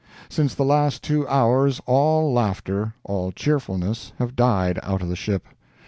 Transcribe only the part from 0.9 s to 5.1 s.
two hours, all laughter, all cheerfulness, have died out of